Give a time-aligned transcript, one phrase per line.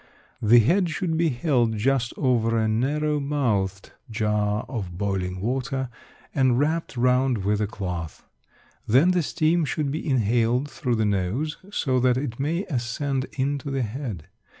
[0.41, 5.89] The head should be held just over a narrow mouthed jar of boiling water,
[6.33, 8.23] and wrapped round with a cloth.
[8.87, 13.69] Then the steam should be inhaled through the nose so that it may ascend into
[13.69, 14.27] the head.